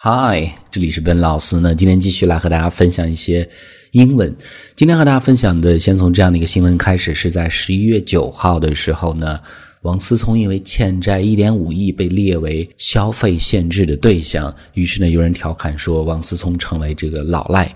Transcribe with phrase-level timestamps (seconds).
[0.00, 1.74] Hi，这里是本老师呢。
[1.74, 3.48] 今天继续来和大家分享一些
[3.90, 4.32] 英文。
[4.76, 9.40] 今天和大家分享的，先从这样的一个新闻开始，是在十一月九号的时候呢，
[9.82, 17.68] 王思聪因为欠债一点五亿被列为消费限制的对象，于是呢，有人调侃说王思聪成为这个老赖。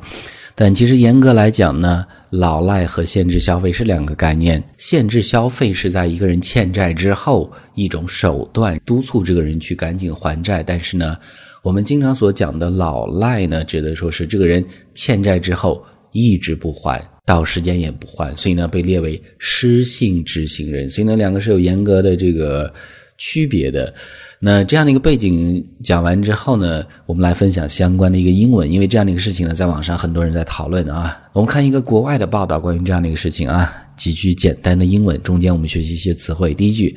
[0.54, 4.62] 但其实严格来讲呢，老赖和限制消费是两个概念。
[4.78, 10.62] 限制消费是在一个人欠债之后一种手段，督促这个人去赶紧还债。
[10.62, 11.16] 但是呢，
[11.62, 15.80] 我们经常所讲的老赖呢，指的说是这个人欠债之后
[16.10, 20.90] 一直不还，到时间也不还，所以呢被列为失信执行人。
[20.90, 22.72] 所以呢，两个是有严格的这个
[23.16, 23.94] 区别的。
[24.40, 31.16] 那这样的一个背景讲完之后呢，我们来分享相关的一个英文，因为这样的一个事情呢，在网上很多人在讨论啊。
[31.32, 36.52] 我们看一个国外的报道，关于这样的一个事情啊，几句简单的英文，中间我们学习一些词汇。
[36.52, 36.96] 第一句。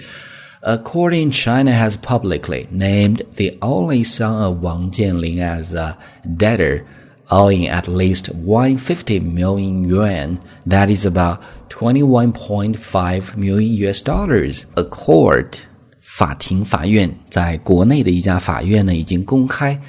[0.65, 5.97] According, China has publicly named the only son of Wang Jianling as a
[6.37, 6.85] debtor,
[7.31, 14.65] owing at least 150 million yuan, that is about 21.5 million US dollars.
[14.75, 15.61] A court,
[16.01, 19.81] 法庭法院在国内的一家法院呢，已经公开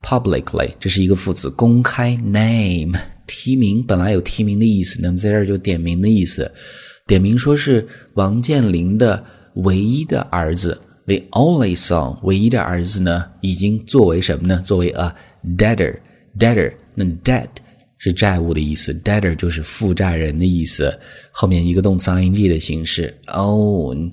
[0.00, 6.50] publicly，这是一个副词，公开 name 提名，本来有提名的意思，那么在这儿就点名的意思，
[7.06, 9.22] 点名说是王健林的。
[9.55, 14.61] 唯一的儿子，the only son，唯一的儿子呢，已经作为什么呢？
[14.63, 15.13] 作为 a
[15.57, 17.47] debtor，debtor，那 debt
[17.97, 20.97] 是债务的意思，debtor 就是负债人的意思，
[21.31, 24.11] 后面一个动词 ing 的形式，own，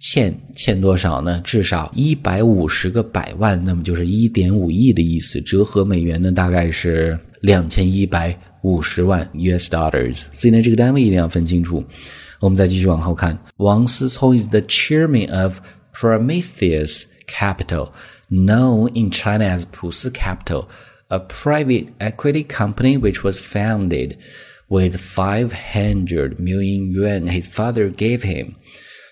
[0.00, 1.40] 欠欠多少呢？
[1.44, 11.84] 至少一百五十个百万，那么就是一点五亿的意思，折合美元呢，大概是两千一百五十万 US dollars，所以呢，这个单位一定要分清楚。
[12.39, 15.59] 我们再继续往后看，王思聪 is the chairman of
[15.93, 17.89] Prometheus Capital,
[18.29, 20.67] known in China as 普思 Capital,
[21.07, 24.17] a private equity company which was founded
[24.67, 28.55] with 500 million yuan his father gave him.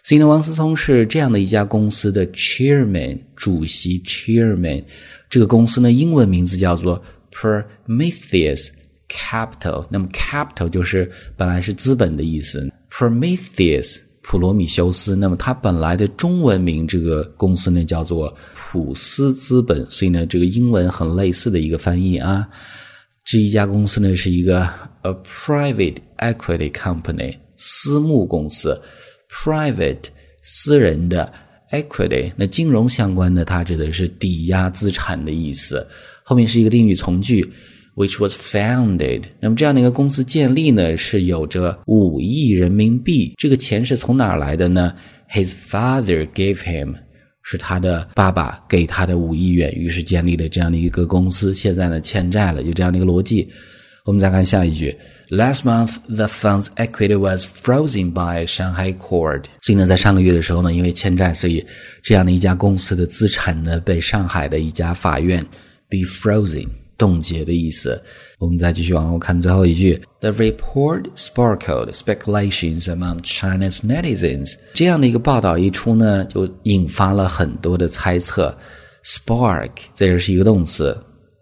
[0.04, 4.84] 所以呢，王思聪是这样的一家公司的 chairman 主席 chairman。
[5.30, 7.02] 这个公司呢，英文名字叫做
[7.32, 8.70] Prometheus
[9.08, 9.86] Capital。
[9.92, 12.68] 那么 capital 就是本来是资本的意思。
[12.99, 22.49] Prometheus 普罗米修斯，那么它本来的中文名这个公司呢叫做普斯资本，所以呢这个英文很类似的一个翻译啊。
[23.23, 24.63] 这一家公司呢是一个
[25.03, 28.81] a private equity company 私募公司
[29.31, 30.05] ，private
[30.41, 31.31] 私人的
[31.73, 35.87] equity 那金融相关的它指的是抵押资产的意思，
[36.25, 37.47] 后面是一个定语从句。
[37.97, 39.25] Which was founded。
[39.41, 43.35] 那么这样的一个公司建立呢，是有着五亿人民币。
[43.37, 44.95] 这个钱是从哪儿来的呢
[45.33, 46.95] ？His father gave him，
[47.43, 51.55] 是他的爸爸给他的五亿元，于是建立了这样的一个公司。
[51.55, 53.49] 现在呢，欠债了，就这样的一个逻辑。
[54.05, 54.97] 我们再看下一句
[55.31, 59.47] ：Last month, the fund's equity was frozen by Shanghai court。
[59.63, 61.67] 所以呢，在上个月的时候呢，因为欠债，所以
[62.05, 65.45] 这样的一家公司的资产呢，被上海的一家法院
[65.91, 66.69] be frozen。
[66.98, 68.02] 冻结的意思。
[68.40, 74.56] 我们再继续往后看最后一句：The report sparkled speculations among China's netizens。
[74.74, 78.56] 这样的一个报道一出呢，就引发了很多的猜测。
[79.04, 80.96] Spark 在这是一个动词，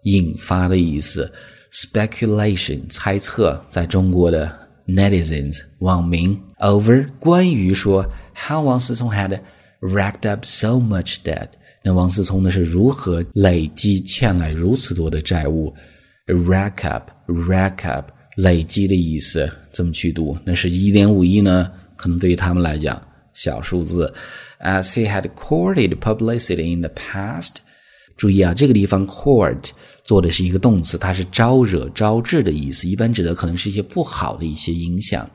[0.04, 1.30] 引发的意思。
[1.72, 4.50] Speculation 猜测，在中国的
[4.86, 8.04] netizens 网民 over 关于说，
[8.34, 9.38] How 王思聪 had
[9.80, 11.50] racked up so much debt。
[11.87, 15.71] 那王思聪呢是如何累积欠来如此多的债务
[16.25, 20.35] ？rack up，rack up，累积的意思，这么去读？
[20.43, 21.71] 那是一点五亿呢？
[21.95, 22.99] 可能对于他们来讲
[23.35, 24.11] 小数字。
[24.59, 27.57] As he had courted publicity in the past，
[28.17, 29.69] 注意啊，这个地方 court
[30.03, 35.29] 做的是一个动词，它是招惹、招致的意思，一般指的可能是一些不好的一些影响。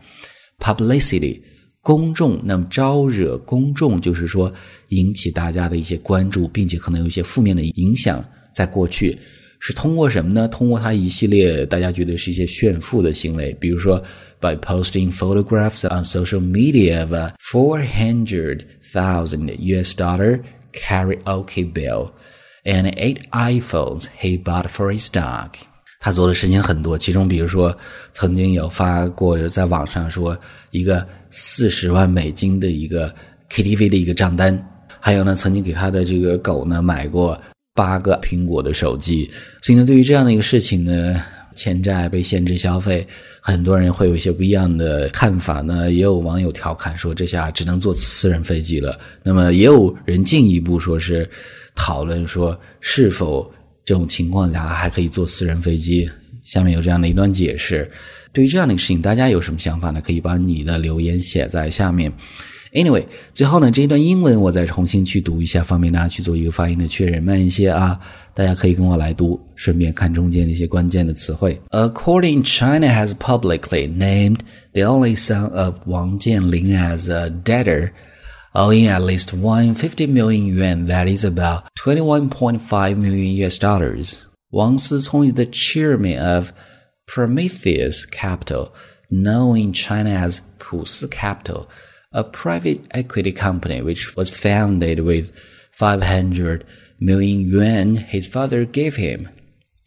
[0.59, 1.41] publicity。
[1.83, 4.53] 公众，那么招惹公众，就是说
[4.89, 8.23] 引起大家的一些关注，并且可能有一些负面的影响。
[8.53, 9.19] 在过去，
[9.61, 10.49] 是通过什么呢？
[10.49, 14.03] 通过他一系列大家觉得是一些炫富的行为，比如说
[14.41, 20.41] ，by posting photographs on social media of a four hundred thousand US dollar
[20.73, 22.11] karaoke bill
[22.65, 25.70] and eight iPhones he bought for his dog。
[26.03, 27.77] 他做的事情很多，其中比如说，
[28.15, 30.37] 曾经有发过在网上说
[30.71, 33.15] 一个四十万美金的一个
[33.51, 34.59] KTV 的一个账单，
[34.99, 37.39] 还有呢，曾经给他的这个狗呢买过
[37.75, 39.31] 八个苹果的手机。
[39.61, 41.23] 所以呢，对于这样的一个事情呢，
[41.55, 43.07] 欠债被限制消费，
[43.39, 45.93] 很多人会有一些不一样的看法呢。
[45.93, 48.99] 也有网友调侃说，这下只能坐私人飞机了。
[49.23, 51.29] 那么，也有人进一步说是
[51.75, 53.53] 讨论说，是否。
[53.85, 56.09] 这种情况下还可以坐私人飞机。
[56.43, 57.89] 下面有这样的一段解释。
[58.33, 60.01] 对于这样的一个事情，大家有什么想法呢？
[60.01, 62.13] 可以把你的留言写在下面。
[62.73, 67.21] Anyway，最后呢，这一段英文我再重新去读一下，方便大家去做一个发音的确认。
[67.23, 67.99] 慢一些啊，
[68.33, 71.61] 大家可以跟我来读，顺便看中间的一些关键的词汇。
[71.71, 74.39] According, China has publicly named
[74.73, 77.91] the only son of Wang Jianlin as a debtor,
[78.55, 84.27] owing at least 150 million yuan, that is about 21.5 million US dollars.
[84.51, 86.53] Wang Sicong is the chairman of
[87.07, 88.75] Prometheus Capital,
[89.11, 91.71] known in China as Pusi Capital
[92.13, 95.35] a private equity company which was founded with
[95.71, 96.67] 500
[97.01, 99.29] million yuan his father gave him.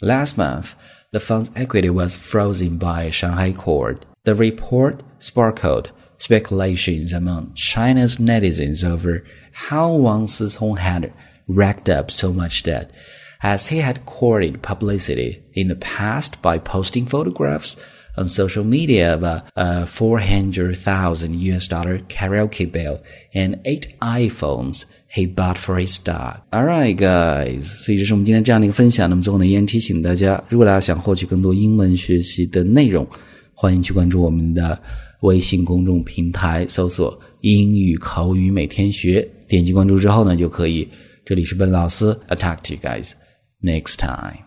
[0.01, 0.75] Last month,
[1.11, 4.05] the fund's equity was frozen by Shanghai court.
[4.23, 11.13] The report sparkled speculations among China's netizens over how Wang Sicong had
[11.48, 12.90] racked up so much debt,
[13.42, 17.76] as he had courted publicity in the past by posting photographs
[18.16, 23.00] on social media of a, a 400,000 US dollar karaoke bill
[23.32, 26.40] and eight iPhones he bought for his dog.
[26.52, 29.08] Alright, guys，所以这是我们今天这样的一个分享。
[29.08, 33.06] 那么最后呢，依然提醒大家，如果大家想获取更多英文学习的内容，
[33.54, 34.78] 欢迎去关注我们的
[35.20, 40.88] 微信公众平台，搜索“英语口语每天学”，点击关注之后呢，就可以。
[41.24, 43.12] 这里是笨老师，I'll talk to you guys
[43.62, 44.44] next time.